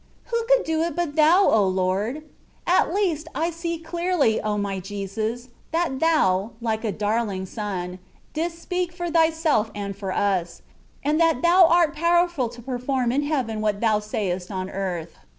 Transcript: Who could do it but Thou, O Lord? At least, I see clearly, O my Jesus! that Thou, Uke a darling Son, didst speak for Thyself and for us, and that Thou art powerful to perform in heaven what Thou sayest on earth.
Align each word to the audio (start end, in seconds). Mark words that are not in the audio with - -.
Who 0.31 0.45
could 0.47 0.65
do 0.65 0.81
it 0.81 0.95
but 0.95 1.15
Thou, 1.15 1.45
O 1.51 1.63
Lord? 1.67 2.23
At 2.65 2.91
least, 2.91 3.27
I 3.35 3.51
see 3.51 3.77
clearly, 3.77 4.41
O 4.41 4.57
my 4.57 4.79
Jesus! 4.79 5.49
that 5.71 5.99
Thou, 5.99 6.53
Uke 6.59 6.83
a 6.85 6.91
darling 6.91 7.45
Son, 7.45 7.99
didst 8.33 8.57
speak 8.59 8.91
for 8.93 9.11
Thyself 9.11 9.69
and 9.75 9.95
for 9.95 10.11
us, 10.11 10.63
and 11.03 11.19
that 11.21 11.43
Thou 11.43 11.67
art 11.67 11.95
powerful 11.95 12.49
to 12.49 12.63
perform 12.63 13.11
in 13.11 13.21
heaven 13.21 13.61
what 13.61 13.79
Thou 13.79 13.99
sayest 13.99 14.49
on 14.49 14.71
earth. 14.71 15.19